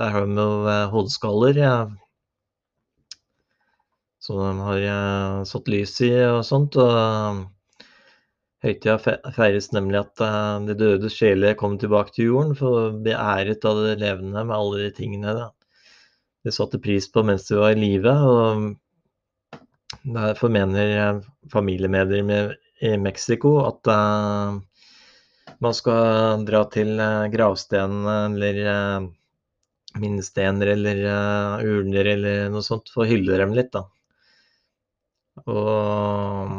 der 0.00 0.14
har 0.16 0.24
de 0.28 0.40
jo 0.40 0.68
eh, 0.68 0.86
hodeskaller. 0.94 1.60
Ja. 1.60 1.74
Som 4.30 4.38
de 4.38 4.60
har 4.62 4.80
eh, 4.80 5.44
satt 5.44 5.68
lys 5.68 5.96
i 6.06 6.12
og 6.22 6.44
sånt. 6.46 6.76
Og 6.78 6.90
eh, 6.94 7.88
høytida 8.62 8.94
feires 9.34 9.72
nemlig 9.74 9.98
at 10.04 10.22
eh, 10.22 10.52
de 10.68 10.76
dødes 10.78 11.16
sjeler 11.18 11.56
kom 11.58 11.74
tilbake 11.82 12.14
til 12.14 12.28
jorden 12.28 12.54
for 12.60 12.78
å 12.78 12.92
bli 12.94 13.16
æret 13.16 13.66
av 13.66 13.82
det 13.82 13.96
levende 14.04 14.44
med 14.46 14.54
alle 14.54 14.84
de 14.84 14.92
tingene 15.00 15.34
da. 15.34 15.48
de 16.46 16.54
satte 16.54 16.78
pris 16.78 17.10
på 17.10 17.26
mens 17.26 17.48
de 17.50 17.58
var 17.58 17.74
i 17.74 17.82
live. 17.82 18.14
Derfor 20.06 20.54
mener 20.54 21.24
familiemedlemmer 21.50 22.54
i 22.86 22.96
Mexico 23.02 23.56
at 23.66 23.90
man 25.60 25.74
skal 25.74 26.46
dra 26.46 26.62
til 26.70 26.94
gravstenene 27.34 28.18
eller 28.30 29.08
minnestener 29.98 30.76
eller 30.78 31.06
urner 31.66 32.14
eller 32.14 32.52
noe 32.54 32.62
sånt 32.62 32.94
for 32.94 33.02
å 33.02 33.10
hylle 33.10 33.42
dem 33.42 33.58
litt, 33.58 33.74
da. 33.74 33.88
Og 35.48 36.52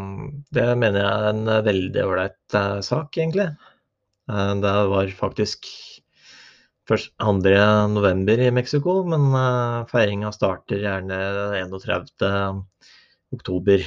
det 0.56 0.68
mener 0.80 1.04
jeg 1.04 1.12
er 1.12 1.30
en 1.32 1.52
veldig 1.68 2.04
ålreit 2.06 2.58
eh, 2.58 2.80
sak, 2.86 3.18
egentlig. 3.18 3.50
Eh, 4.32 4.54
det 4.64 4.76
var 4.92 5.12
faktisk 5.18 5.68
først 6.90 7.14
2. 7.22 7.34
november 7.94 8.42
i 8.42 8.52
Mexico, 8.52 9.02
men 9.08 9.30
eh, 9.38 9.82
feiringa 9.92 10.32
starter 10.36 10.82
gjerne 10.84 11.20
31. 11.60 12.64
oktober. 13.38 13.86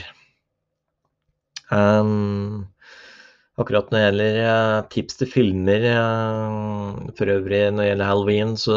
Um, 1.72 2.66
akkurat 3.59 3.88
når 3.90 3.98
det 3.98 4.04
gjelder 4.04 4.88
tips 4.92 5.16
til 5.18 5.30
filmer 5.33 5.87
for 7.16 7.33
øvrig 7.33 7.62
når 7.72 7.80
det 7.80 7.88
gjelder 7.88 8.11
halloween, 8.11 8.52
så, 8.61 8.76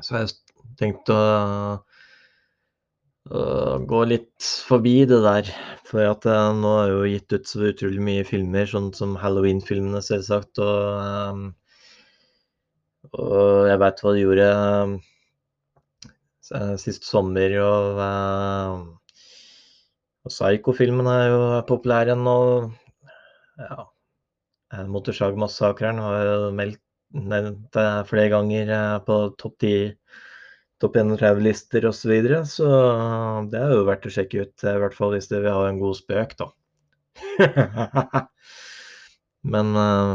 så 0.00 0.14
har 0.14 0.24
jeg 0.24 0.36
tenkt 0.80 1.12
å 1.12 1.20
gå 3.28 4.00
litt 4.08 4.48
forbi 4.68 5.02
det 5.08 5.20
der. 5.24 5.50
For 5.88 6.04
at 6.04 6.26
eh, 6.28 6.48
nå 6.56 6.72
er 6.82 6.92
jo 6.92 7.04
gitt 7.08 7.32
ut 7.34 7.48
så 7.48 7.68
utrolig 7.70 8.02
mye 8.04 8.24
filmer, 8.28 8.68
sånn 8.68 8.90
som 8.96 9.16
halloween-filmene 9.20 10.02
selvsagt. 10.04 10.60
Og, 10.64 10.78
um, 11.32 11.44
og 13.12 13.68
jeg 13.70 13.80
veit 13.84 14.02
hva 14.04 14.14
de 14.14 14.24
gjorde 14.24 14.48
um, 14.56 14.96
sist 16.80 17.08
sommer. 17.08 17.58
og 17.64 18.02
eh, 18.06 18.86
og 20.26 20.34
Psycho-filmen 20.34 21.06
er 21.08 21.24
jo 21.30 21.40
populær 21.68 22.10
igjen 22.10 22.26
nå. 22.26 22.38
Ja. 23.62 23.86
Motorsagmassakren 24.92 26.00
har 26.04 26.18
jo 26.26 26.50
meldt 26.52 26.82
nevnt 27.16 27.70
det 27.72 27.86
flere 28.10 28.28
ganger 28.34 28.72
på 29.06 29.14
topp 29.40 29.54
10, 29.64 29.94
topp 30.82 30.96
31-lister 31.00 31.86
osv. 31.88 32.00
Så, 32.00 32.10
videre, 32.12 32.40
så 32.46 32.68
det 33.52 33.60
er 33.60 33.74
jo 33.74 33.86
verdt 33.88 34.08
å 34.08 34.14
sjekke 34.14 34.46
ut, 34.46 34.64
i 34.64 34.78
hvert 34.84 34.96
fall 34.96 35.14
hvis 35.16 35.30
du 35.30 35.38
vil 35.38 35.52
ha 35.54 35.68
en 35.68 35.80
god 35.82 35.98
spøk, 35.98 36.36
da. 36.40 36.50
Men 39.54 39.76
eh, 39.76 40.12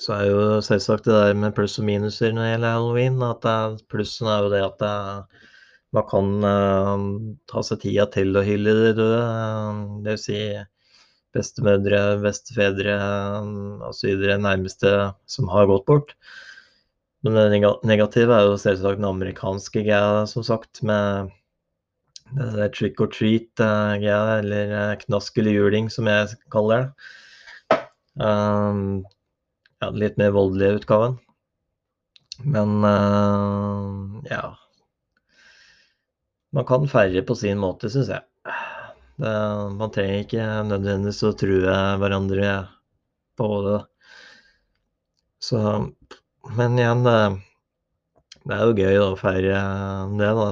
så 0.00 0.14
er 0.14 0.24
jo 0.28 0.40
selvsagt 0.64 1.08
det 1.08 1.16
der 1.16 1.36
med 1.42 1.54
pluss 1.56 1.76
og 1.80 1.86
minuser 1.88 2.32
når 2.32 2.44
det 2.44 2.50
gjelder 2.52 2.74
halloween. 2.76 3.20
at 3.26 3.44
det, 3.44 3.86
Plussen 3.92 4.30
er 4.30 4.46
jo 4.46 4.52
det 4.54 4.62
at 4.64 4.82
det, 4.82 4.94
man 5.96 6.06
kan 6.10 6.32
eh, 6.52 7.04
ta 7.50 7.64
seg 7.66 7.82
tida 7.84 8.06
til 8.14 8.36
å 8.36 8.44
hylle 8.46 8.74
de 8.80 8.92
døde. 8.98 9.22
eh, 9.22 9.84
det 10.04 10.14
vil 10.16 10.22
si 10.24 10.40
bestemødre, 11.36 12.00
bestefedre 12.24 12.94
osv. 13.88 14.28
nærmeste 14.46 14.94
som 15.28 15.50
har 15.52 15.68
gått 15.70 15.86
bort. 15.90 16.14
Men 17.26 17.34
det 17.34 17.48
nega- 17.50 17.78
negative 17.86 18.34
er 18.34 18.46
jo 18.46 18.58
selvsagt 18.60 19.00
den 19.00 19.08
amerikanske 19.08 19.82
greia, 19.82 20.24
som 20.30 20.44
sagt, 20.46 20.82
med 20.86 21.32
det 22.36 22.50
der 22.54 22.68
trick 22.74 23.00
or 23.00 23.08
treat-greia, 23.10 24.38
eller 24.38 24.74
eh, 24.80 24.96
knask 25.02 25.38
eller 25.38 25.56
juling, 25.56 25.88
som 25.90 26.06
jeg 26.10 26.36
kaller 26.52 26.84
det. 26.84 27.80
Um, 28.18 29.06
ja, 29.78 29.88
den 29.88 30.00
litt 30.02 30.18
mer 30.20 30.34
voldelige 30.34 30.80
utgaven. 30.80 31.18
Men 32.44 32.84
uh, 32.86 34.22
ja 34.30 34.56
Man 36.54 36.64
kan 36.64 36.86
feire 36.88 37.22
på 37.26 37.34
sin 37.34 37.58
måte, 37.58 37.90
syns 37.90 38.12
jeg. 38.12 38.22
Det, 39.18 39.32
man 39.74 39.90
trenger 39.94 40.22
ikke 40.22 40.44
nødvendigvis 40.68 41.24
å 41.26 41.34
true 41.36 41.74
hverandre 42.00 42.52
på 43.38 43.48
det. 43.66 43.80
Så 45.42 45.60
Men 46.56 46.78
igjen, 46.80 47.04
det, 47.04 48.54
er 48.54 48.62
jo 48.64 48.76
gøy 48.78 49.00
å 49.02 49.08
feire 49.20 49.58
det, 50.16 50.30
da. 50.38 50.46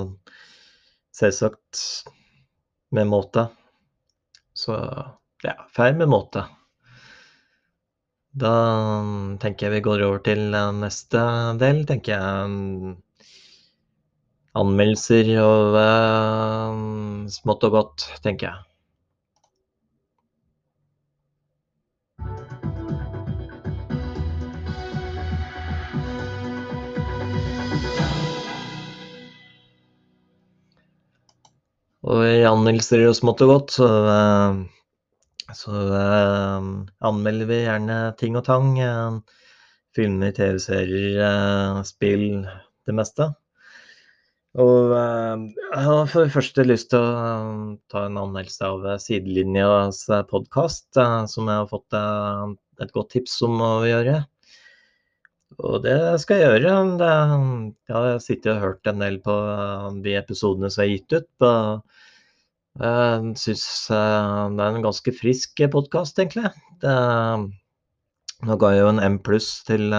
Selvsagt 1.16 1.80
med 2.92 3.08
måte. 3.08 3.46
Så 4.56 4.76
ja, 5.44 5.56
feir 5.76 5.96
med 5.96 6.10
måte. 6.12 6.44
Da 8.36 8.52
tenker 9.40 9.68
jeg 9.70 9.78
vi 9.78 9.84
går 9.88 10.04
over 10.04 10.20
til 10.26 10.52
neste 10.82 11.24
del, 11.62 11.84
tenker 11.88 12.18
jeg. 12.18 12.96
Anmeldelser 14.56 15.32
og 15.40 15.76
uh, 15.76 16.78
smått 17.32 17.64
og 17.68 17.76
godt, 17.76 18.08
tenker 18.24 18.50
jeg. 18.50 18.75
Og 32.06 32.22
anmeldelser 32.46 33.00
gjør 33.02 33.16
smått 33.18 33.40
og 33.42 33.48
godt, 33.50 33.72
så, 33.80 33.86
eh, 34.12 34.58
så 35.58 35.72
eh, 36.00 36.68
anmelder 37.08 37.48
vi 37.50 37.64
gjerne 37.64 37.96
ting 38.20 38.38
og 38.38 38.44
tang. 38.46 38.76
eh, 38.78 39.16
filmer, 39.96 40.30
TV-serier, 40.36 41.18
eh, 41.26 41.80
spill, 41.88 42.44
det 42.86 42.94
meste. 42.94 43.26
Og 44.56 44.94
jeg 44.94 45.82
har 45.84 46.06
for 46.08 46.46
det 46.56 46.64
lyst 46.64 46.88
til 46.92 47.02
å 47.02 47.74
ta 47.92 48.06
en 48.06 48.16
anmeldelse 48.22 48.70
av 48.70 48.86
Sidelinjas 49.02 50.06
podkast, 50.30 50.86
som 50.96 51.50
jeg 51.50 51.58
har 51.58 51.68
fått 51.68 51.92
et 52.80 52.94
godt 52.94 53.10
tips 53.12 53.34
om 53.44 53.60
å 53.60 53.70
gjøre. 53.84 54.22
Og 55.56 55.78
det 55.84 55.96
skal 56.20 56.40
jeg 56.40 56.48
gjøre. 56.50 56.72
Det, 57.00 57.12
jeg 57.88 57.96
har 57.96 58.18
sittet 58.22 58.52
og 58.56 58.64
hørt 58.64 58.90
en 58.90 59.04
del 59.04 59.20
på 59.24 59.36
de 60.04 60.16
episodene 60.18 60.70
som 60.72 60.84
er 60.84 60.92
gitt 60.92 61.16
ut. 61.16 61.46
Jeg 62.76 63.32
syns 63.40 63.66
det 63.88 64.66
er 64.66 64.74
en 64.74 64.84
ganske 64.84 65.14
frisk 65.16 65.62
podkast, 65.72 66.18
egentlig. 66.20 66.50
Det, 66.82 66.96
nå 68.44 68.58
ga 68.60 68.72
jeg 68.74 68.84
jo 68.84 68.92
en 68.92 69.04
M 69.06 69.20
pluss 69.24 69.48
til 69.68 69.96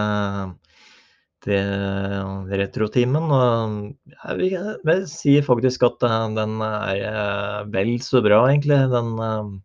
til 1.47 2.57
retrotimen. 2.59 3.31
Og 3.31 3.77
jeg 4.11 4.37
vil, 4.39 4.55
jeg 4.89 5.09
si 5.11 5.37
faktisk 5.45 5.85
at 5.87 6.05
eh, 6.07 6.19
den 6.37 6.57
er 6.65 7.03
eh, 7.11 7.59
vel 7.73 7.95
så 8.03 8.23
bra, 8.25 8.43
egentlig, 8.49 8.79
den 8.91 9.61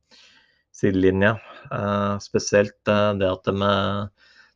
sidelinja. 0.77 1.37
Spesielt 2.23 2.79
det 2.87 3.29
at 3.29 3.49
de 3.49 3.73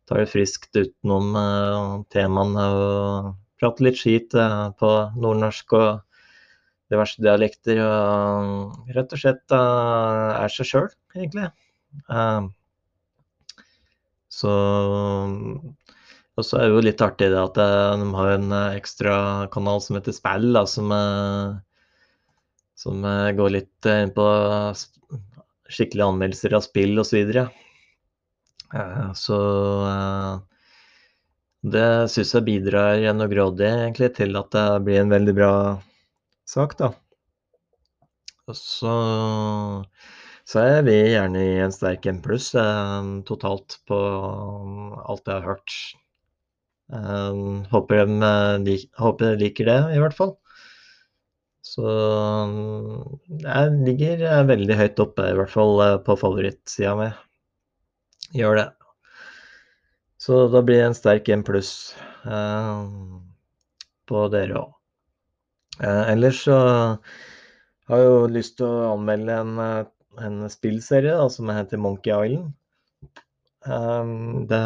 tar 0.06 0.22
det 0.22 0.30
friskt 0.30 0.76
utenom 0.76 1.32
uh, 1.36 2.02
temaene 2.14 2.66
og 2.74 3.30
prater 3.60 3.88
litt 3.88 4.00
skit 4.00 4.36
på 4.80 4.90
nordnorsk 5.16 5.72
og 5.78 5.88
diverse 6.92 7.22
dialekter. 7.24 7.80
Og 7.80 8.92
rett 8.94 9.14
og 9.16 9.22
slett 9.22 9.56
er 9.56 10.52
seg 10.52 10.68
sjøl, 10.68 10.90
egentlig. 11.16 11.48
så 14.36 14.52
og 16.36 16.44
så 16.44 16.58
er 16.60 16.68
det 16.68 16.74
jo 16.74 16.84
litt 16.84 17.04
artig 17.04 17.30
det 17.32 17.40
at 17.40 17.58
eh, 17.62 17.92
de 18.02 18.08
har 18.18 18.34
en 18.34 18.50
eh, 18.52 18.76
ekstra 18.76 19.14
kanal 19.52 19.80
som 19.80 19.96
heter 19.96 20.12
Spill, 20.16 20.50
da, 20.52 20.66
som, 20.68 20.92
eh, 20.92 21.54
som 22.76 23.06
går 23.38 23.54
litt 23.54 23.88
inn 23.88 24.12
på 24.16 24.26
skikkelige 25.72 26.10
anmeldelser 26.10 26.58
av 26.58 26.66
spill 26.66 27.00
osv. 27.00 27.08
Så, 27.08 27.16
videre. 27.16 27.46
Så 29.18 29.38
det 31.66 31.88
syns 32.12 32.34
jeg 32.36 32.46
bidrar 32.46 33.02
noe 33.16 33.30
grådig 33.30 33.66
egentlig 33.66 34.12
til 34.18 34.38
at 34.38 34.52
det 34.54 34.66
blir 34.86 35.00
en 35.02 35.12
veldig 35.12 35.34
bra 35.34 35.52
sak, 36.46 36.76
da. 36.78 36.92
Så, 38.54 38.92
så 40.46 40.62
er 40.62 40.84
vi 40.86 40.94
gjerne 41.10 41.42
i 41.42 41.60
en 41.64 41.74
sterk 41.74 42.06
M 42.06 42.20
pluss 42.22 42.52
totalt 43.26 43.80
på 43.90 43.98
alt 43.98 45.26
jeg 45.26 45.34
har 45.34 45.48
hørt. 45.48 45.78
Um, 46.86 47.64
håper, 47.72 48.04
de, 48.06 48.34
de, 48.62 48.76
håper 48.94 49.32
de 49.32 49.40
liker 49.40 49.66
det, 49.66 49.80
i 49.96 50.02
hvert 50.02 50.14
fall. 50.14 50.36
Så 51.66 51.82
jeg 53.42 53.78
ligger 53.88 54.22
veldig 54.46 54.76
høyt 54.78 55.02
oppe, 55.02 55.26
i 55.32 55.34
hvert 55.36 55.50
fall 55.50 55.80
eh, 55.82 55.96
på 56.06 56.14
favorittsida 56.20 56.94
mi. 57.00 57.08
Gjør 58.34 58.58
det. 58.58 58.66
Så 60.18 60.46
da 60.50 60.62
blir 60.64 60.80
det 60.80 60.88
en 60.88 60.98
sterk 60.98 61.28
1 61.30 61.44
pluss 61.46 61.70
eh, 62.26 62.86
på 64.10 64.26
dere 64.32 64.58
òg. 64.62 64.72
Uh, 65.76 65.86
eh, 65.86 66.04
ellers 66.14 66.40
så 66.46 66.56
har 67.86 68.00
jeg 68.00 68.08
jo 68.08 68.30
lyst 68.32 68.56
til 68.58 68.66
å 68.66 68.94
anmelde 68.94 69.36
en, 69.42 69.58
en 70.24 70.38
spillserie 70.50 71.12
da, 71.18 71.28
som 71.30 71.52
heter 71.52 71.78
Monkey 71.78 72.10
Island. 72.16 72.54
Eh, 73.66 74.14
det 74.50 74.62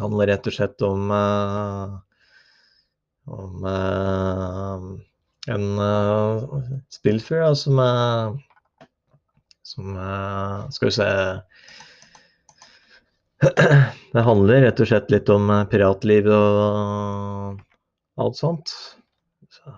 handler 0.00 0.30
rett 0.30 0.48
og 0.48 0.54
slett 0.54 0.86
om 0.86 1.10
uh, 1.10 1.96
om 3.26 3.64
uh, 3.66 4.88
en 5.50 5.64
uh, 5.80 6.58
spillfyr 6.92 7.54
som 7.58 7.80
som 9.66 9.96
Skal 10.70 10.88
vi 10.88 10.94
se 10.94 11.06
Det 14.12 14.22
handler 14.24 14.62
rett 14.64 14.80
og 14.80 14.88
slett 14.88 15.10
litt 15.12 15.28
om 15.32 15.50
piratliv 15.70 16.28
og 16.32 17.58
alt 18.16 18.38
sånt. 18.38 18.72
Så. 19.52 19.74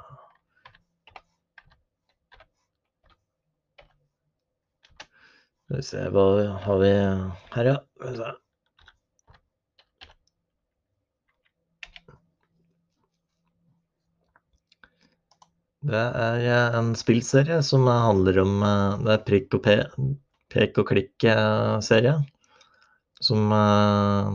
Skal 5.69 5.81
vi 5.81 5.83
se, 5.85 6.05
hva 6.15 6.29
har 6.65 6.79
vi 6.85 6.93
her, 7.57 7.73
ja. 7.75 7.79
Det 15.89 16.07
er 16.23 16.41
eh, 16.45 16.79
en 16.79 16.95
spillserie 16.99 17.61
som 17.63 17.87
handler 17.87 18.41
om 18.43 18.63
eh, 18.67 18.97
Det 19.05 19.13
er 19.15 19.23
prikk 19.29 19.55
og 19.59 19.69
pek 20.55 20.81
og 20.81 20.91
klikk-serie. 20.91 22.19
Som 23.25 23.53
eh, 23.53 24.33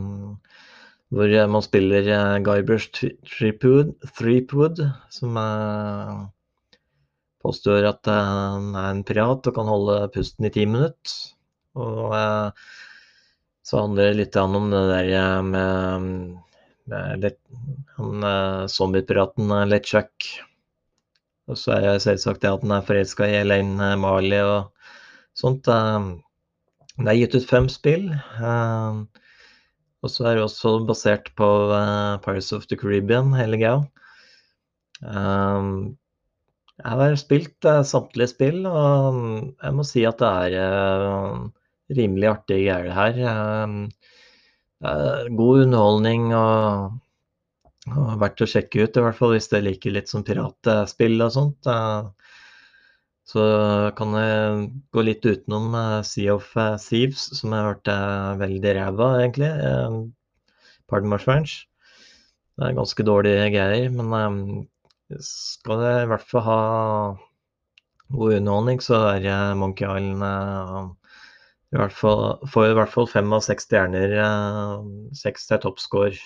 Hvor 1.14 1.34
man 1.48 1.62
spiller 1.62 2.08
Guybrush 2.44 3.04
Threepwood, 3.24 4.80
som 5.14 5.36
påstår 7.44 7.86
at 7.86 8.08
han 8.10 8.72
er 8.74 8.88
en 8.88 9.04
pirat 9.06 9.46
og 9.46 9.54
kan 9.54 9.70
holde 9.70 10.08
pusten 10.14 10.48
i 10.48 10.50
ti 10.50 10.64
minutter. 10.66 11.14
Og 11.78 12.16
så 13.62 13.84
handler 13.84 14.10
det 14.10 14.18
litt 14.24 14.40
om 14.42 14.72
det 14.72 14.82
der 14.90 15.46
med, 15.46 16.08
med 16.90 17.30
han 18.00 18.26
zombiepiraten 18.74 19.54
LeChuck. 19.70 20.32
Og 21.50 21.58
så 21.60 21.76
er 21.76 21.86
det 21.86 22.04
selvsagt 22.04 22.42
det 22.42 22.50
at 22.50 22.62
han 22.64 22.72
er 22.72 22.86
forelska 22.86 23.26
i 23.28 23.40
Elaine 23.42 23.90
eh, 23.92 23.98
Marley 24.00 24.40
og 24.40 24.70
sånt. 25.36 25.68
Eh, 26.98 27.04
det 27.04 27.10
er 27.12 27.20
gitt 27.20 27.36
ut 27.38 27.50
fem 27.50 27.68
spill. 27.72 28.08
Eh, 28.14 29.02
og 30.04 30.12
så 30.12 30.26
er 30.28 30.36
det 30.36 30.44
også 30.44 30.76
basert 30.88 31.30
på 31.38 31.48
Pirates 32.24 32.52
of 32.52 32.66
the 32.68 32.76
Caribbean, 32.76 33.32
hele 33.32 33.56
greia. 33.56 33.84
Jeg 36.84 36.98
har 36.98 37.16
spilt 37.16 37.64
samtlige 37.88 38.28
spill, 38.34 38.66
og 38.68 39.16
jeg 39.62 39.72
må 39.78 39.86
si 39.88 40.04
at 40.04 40.20
det 40.20 40.28
er 40.60 41.96
rimelig 41.96 42.28
artig 42.34 42.58
greier, 42.66 42.90
her. 42.92 43.16
God 45.40 45.64
underholdning 45.64 46.34
og 46.36 47.00
og 47.92 48.14
verdt 48.20 48.40
å 48.44 48.48
sjekke 48.48 48.86
ut, 48.86 48.96
i 48.96 49.02
hvert 49.04 49.18
fall 49.18 49.34
hvis 49.34 49.50
dere 49.52 49.66
liker 49.66 49.92
litt 49.92 50.08
sånn 50.08 50.24
piratspill 50.24 51.20
og 51.20 51.32
sånt. 51.34 51.68
Så 53.24 53.44
kan 53.96 54.12
jeg 54.18 54.64
gå 54.92 55.04
litt 55.06 55.24
utenom 55.24 55.72
eh, 55.78 56.00
Sea 56.04 56.34
of 56.36 56.50
eh, 56.60 56.76
Thieves, 56.80 57.24
som 57.38 57.54
jeg 57.56 57.68
hørte 57.70 57.94
er 57.94 58.40
veldig 58.42 58.74
ræva, 58.76 59.08
egentlig. 59.22 59.48
Eh, 59.48 59.96
pardon 60.92 61.12
my 61.14 61.18
French. 61.22 61.62
Det 62.54 62.68
er 62.68 62.76
ganske 62.76 63.06
dårlige 63.06 63.48
greier, 63.54 63.88
men 63.90 64.66
skal 65.24 65.80
jeg 65.82 66.04
i 66.04 66.10
hvert 66.12 66.28
fall 66.28 66.44
ha 66.46 66.58
god 68.14 68.36
underholdning, 68.36 68.78
så 68.84 69.00
er 69.16 69.56
Monkey 69.58 69.88
Island 69.88 70.94
i 71.74 71.80
hvert 71.80 71.96
fall, 71.96 72.44
får 72.52 72.68
i 72.68 72.76
hvert 72.78 72.92
fall 72.92 73.08
fem 73.10 73.32
av 73.34 73.42
seks 73.42 73.66
stjerner. 73.66 74.14
Seks 75.18 75.50
er 75.50 75.64
toppscore. 75.64 76.20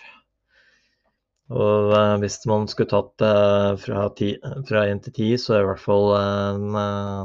Og 1.49 1.95
uh, 1.95 2.17
hvis 2.21 2.43
man 2.49 2.67
skulle 2.69 2.91
tatt 2.91 3.15
det 3.23 3.81
fra, 3.85 4.09
ti, 4.17 4.35
fra 4.69 4.85
1 4.85 5.01
til 5.07 5.15
10, 5.17 5.29
så 5.41 5.55
er 5.55 5.63
det 5.63 5.65
i 5.65 5.71
hvert 5.71 5.85
fall 5.87 6.09
en 6.19 6.67
uh, 6.77 7.25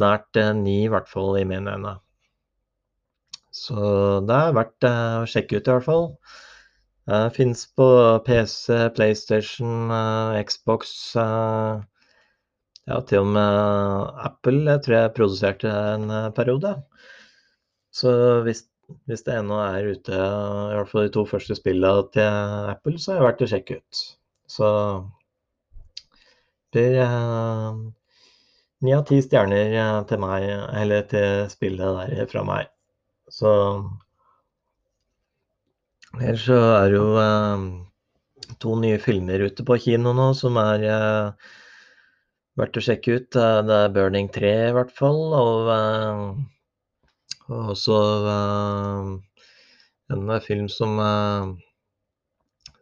nært 0.00 0.40
9, 0.62 0.76
i 0.86 0.90
hvert 0.92 1.10
fall 1.10 1.36
i 1.36 1.44
mine 1.48 1.76
øyne. 1.76 1.94
Så 3.56 3.76
det 4.28 4.36
er 4.36 4.56
verdt 4.56 4.86
å 4.88 5.26
sjekke 5.28 5.60
ut, 5.60 5.68
i 5.68 5.74
hvert 5.74 5.84
fall. 5.84 6.08
Det 7.06 7.36
finnes 7.36 7.60
på 7.78 7.86
PC, 8.26 8.90
PlayStation, 8.96 9.92
Xbox 10.48 11.14
Ja, 11.16 12.98
til 13.06 13.22
og 13.22 13.30
med 13.34 13.52
Apple 14.26 14.64
jeg 14.66 14.82
tror 14.84 14.96
jeg 14.96 15.14
produserte 15.14 15.70
en 15.70 16.10
periode. 16.34 16.72
Så 17.94 18.10
hvis 18.46 18.64
hvis 19.06 19.24
det 19.26 19.34
ennå 19.40 19.58
er 19.64 19.90
ute, 19.96 20.14
i 20.14 20.76
hvert 20.78 20.90
fall 20.90 21.06
de 21.06 21.12
to 21.14 21.24
første 21.28 21.56
spillene 21.58 22.06
til 22.14 22.70
Apple, 22.72 22.98
så 23.02 23.12
er 23.12 23.20
det 23.20 23.26
verdt 23.26 23.44
å 23.46 23.50
sjekke 23.50 23.78
ut. 23.80 24.02
Så 24.50 24.70
blir 26.74 26.98
eh, 27.02 27.78
ni 28.86 28.94
av 28.94 29.04
ti 29.08 29.18
stjerner 29.24 29.74
eh, 29.74 30.00
til 30.10 30.22
meg, 30.22 30.48
eller 30.82 31.06
til 31.10 31.46
spillet 31.52 32.00
der 32.12 32.30
fra 32.30 32.44
meg. 32.46 32.72
Så 33.32 33.52
Ellers 36.16 36.46
så 36.46 36.56
er 36.56 36.92
det 36.92 36.96
jo 36.96 37.08
eh, 37.20 37.64
to 38.62 38.76
nye 38.80 38.98
filmer 39.02 39.42
ute 39.50 39.64
på 39.66 39.76
kino 39.82 40.14
nå 40.16 40.30
som 40.38 40.56
er 40.62 40.84
eh, 40.88 41.48
verdt 42.56 42.78
å 42.80 42.84
sjekke 42.86 43.18
ut. 43.18 43.30
Det 43.36 43.78
er 43.80 43.90
'Burning 43.92 44.30
3' 44.32 44.52
i 44.70 44.76
hvert 44.76 44.94
fall. 44.96 45.20
og 45.36 45.72
eh, 45.74 46.22
og 47.46 47.72
også 47.74 47.96
uh, 48.26 49.10
en 50.14 50.30
film 50.42 50.68
som, 50.72 50.98
uh, 50.98 51.54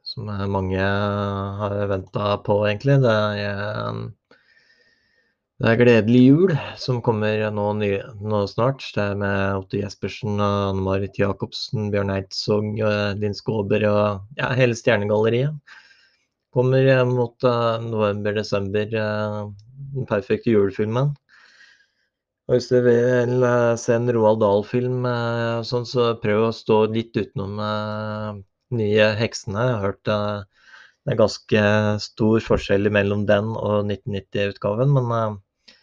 som 0.05 0.31
mange 0.53 0.81
har 0.81 1.77
venta 1.91 2.37
på, 2.47 2.59
egentlig. 2.69 2.99
Det 3.05 3.15
er, 3.45 4.01
det 5.61 5.71
er 5.71 5.81
Gledelig 5.81 6.23
jul, 6.25 6.55
som 6.81 7.03
kommer 7.05 7.45
nå, 7.55 7.67
nå 7.77 8.43
snart. 8.51 8.85
Det 8.97 9.05
er 9.05 9.19
med 9.21 9.61
Otto 9.61 9.81
Jespersen 9.81 10.41
Anne 10.41 10.85
Marit 10.85 11.19
Jacobsen, 11.21 11.91
Bjørn 11.93 12.13
Eidsvåg, 12.17 12.71
Linn 13.21 13.37
Skåber 13.37 13.85
og 13.91 14.39
ja, 14.41 14.53
hele 14.57 14.77
Stjernegalleriet. 14.79 15.77
Kommer 16.55 16.87
mot 17.09 17.43
november-desember, 17.83 18.93
den 18.95 20.07
perfekte 20.07 20.53
julefilmen. 20.53 21.11
Og 22.45 22.57
hvis 22.57 22.69
du 22.69 22.77
vil 22.85 23.45
uh, 23.45 23.75
se 23.81 23.95
en 23.97 24.11
Roald 24.13 24.43
Dahl-film, 24.43 25.07
sånn, 25.65 25.87
så 25.89 26.11
prøv 26.21 26.49
å 26.51 26.57
stå 26.57 26.83
litt 26.93 27.17
utenom 27.17 27.57
nye 28.79 29.09
heksene. 29.19 29.65
Jeg 29.65 29.75
har 29.75 29.85
hørt 29.85 30.11
uh, 30.11 30.45
det 31.05 31.13
er 31.13 31.21
ganske 31.21 31.63
stor 32.01 32.45
forskjell 32.47 32.89
mellom 32.93 33.27
den 33.29 33.53
og 33.59 33.91
1990-utgaven, 33.91 34.95
men 34.97 35.13
uh, 35.13 35.75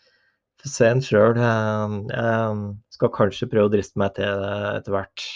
se 0.65 0.89
den 0.89 1.04
sjøl. 1.06 1.38
Uh, 1.38 2.00
jeg 2.10 2.97
skal 2.97 3.13
kanskje 3.17 3.50
prøve 3.52 3.69
å 3.69 3.74
driste 3.76 4.02
meg 4.02 4.15
til 4.17 4.45
det 4.45 4.56
etter 4.80 4.97
hvert. 4.97 5.28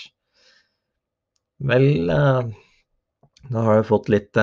Vel, 1.66 1.86
da 2.12 3.62
har 3.64 3.78
jeg 3.78 3.88
fått 3.88 4.10
litt 4.12 4.36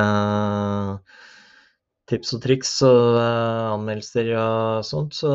tips 2.08 2.30
og 2.38 2.40
triks 2.46 2.70
og 2.88 3.18
anmeldelser 3.20 4.30
og 4.40 4.86
sånt, 4.88 5.18
så 5.18 5.34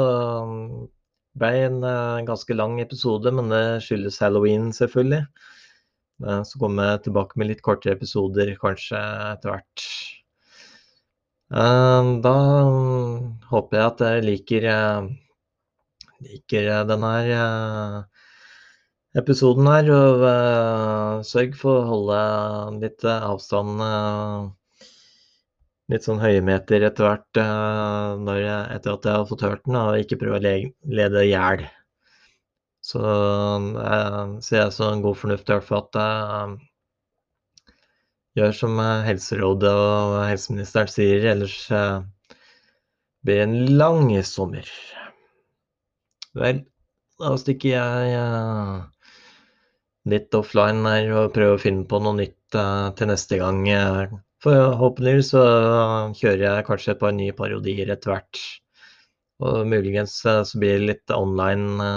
ble 1.38 1.54
en 1.68 1.82
ganske 2.28 2.56
lang 2.58 2.80
episode, 2.82 3.32
men 3.34 3.54
det 3.54 3.64
skyldes 3.86 4.20
halloween, 4.24 4.72
selvfølgelig. 4.76 5.26
Eh, 6.26 6.44
så 6.44 6.60
kommer 6.60 6.92
jeg 6.92 7.04
tilbake 7.08 7.38
med 7.38 7.52
litt 7.52 7.64
kortere 7.66 7.94
episoder 7.98 8.54
kanskje 8.62 9.00
etter 9.32 9.54
hvert. 9.54 9.86
Eh, 11.54 12.12
da 12.26 12.36
håper 13.52 13.78
jeg 13.78 13.86
at 13.86 14.02
dere 14.04 14.24
liker, 14.26 14.70
eh, 14.74 15.10
liker 16.26 16.72
denne 16.90 17.14
episoden 19.18 19.70
her. 19.70 19.92
Og 19.94 21.26
sørg 21.26 21.56
for 21.58 21.82
å 21.82 21.90
holde 21.92 22.22
litt 22.82 23.06
avstand. 23.06 23.86
Litt 25.88 26.04
sånn 26.04 26.20
høymeter 26.20 26.84
etter 26.84 27.08
hvert 27.08 27.40
etter 27.40 28.94
at 28.94 29.06
jeg 29.08 29.14
har 29.14 29.28
fått 29.30 29.46
hørt 29.48 29.64
den, 29.64 29.78
og 29.80 30.00
ikke 30.02 30.20
prøve 30.20 30.40
å 30.42 30.44
lede 30.44 31.24
i 31.24 31.30
hjel. 31.32 31.64
Så 32.88 33.02
jeg 33.04 34.44
ser 34.46 34.62
jeg 34.62 34.74
som 34.76 35.02
god 35.04 35.18
fornuft 35.20 35.50
i 35.50 35.56
hvert 35.56 35.66
fall 35.68 35.82
at 35.84 35.98
jeg 36.00 36.36
eh, 36.36 36.52
gjør 38.40 38.54
som 38.56 38.78
eh, 38.80 39.08
Helserådet 39.10 39.74
og 39.74 40.14
helseministeren 40.30 40.92
sier, 40.94 41.26
ellers 41.34 41.58
eh, 41.74 41.98
blir 43.28 43.42
det 43.42 43.48
en 43.48 43.58
lang 43.82 44.14
sommer. 44.24 44.70
Vel, 46.38 46.62
da 47.20 47.34
stikker 47.42 47.74
jeg 47.74 48.22
litt 50.08 50.38
offline 50.38 50.86
her 50.88 51.12
og 51.18 51.34
prøver 51.36 51.58
å 51.58 51.64
finne 51.66 51.88
på 51.90 52.00
noe 52.00 52.16
nytt 52.22 52.58
til 52.96 53.10
neste 53.10 53.40
gang. 53.42 53.66
Forhåpentligvis 54.46 55.32
så 55.34 55.44
kjører 56.18 56.44
jeg 56.46 56.66
kanskje 56.68 56.94
et 56.94 57.02
par 57.02 57.14
nye 57.18 57.36
parodier 57.36 57.90
etter 57.94 58.14
hvert. 58.14 58.42
Og 59.42 59.64
muligens 59.70 60.20
så 60.22 60.60
blir 60.62 60.78
det 60.78 60.90
litt 60.92 61.14
online 61.14 61.88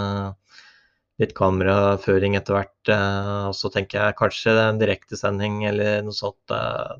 litt 1.20 1.34
kameraføring 1.36 2.36
etter 2.38 2.56
hvert. 2.56 2.92
Eh, 2.92 3.48
og 3.50 3.56
så 3.56 3.70
tenker 3.72 4.00
jeg 4.00 4.18
kanskje 4.20 4.54
det 4.56 4.62
er 4.64 4.72
en 4.74 4.82
direktesending 4.82 5.64
eller 5.70 6.06
noe 6.06 6.16
sånt. 6.16 6.54
Eh, 6.54 6.94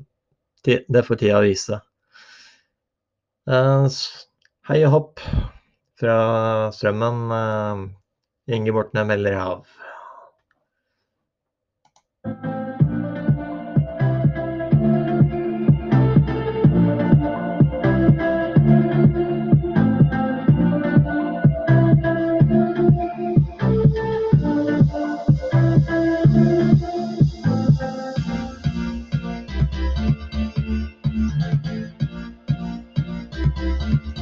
det 0.65 1.05
får 1.07 1.21
tida 1.23 1.41
vise. 1.45 1.81
Eh, 3.49 4.01
hei 4.69 4.79
og 4.85 4.93
hopp 4.97 5.25
fra 6.01 6.17
strømmen. 6.75 7.89
Inge 8.51 8.73
Bortne 8.75 9.05
melder 9.07 9.37
av. 9.41 9.77